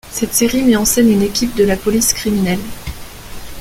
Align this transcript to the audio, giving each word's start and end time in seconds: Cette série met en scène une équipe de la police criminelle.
Cette 0.09 0.33
série 0.33 0.63
met 0.63 0.75
en 0.75 0.83
scène 0.83 1.11
une 1.11 1.21
équipe 1.21 1.53
de 1.53 1.63
la 1.63 1.77
police 1.77 2.11
criminelle. 2.13 2.57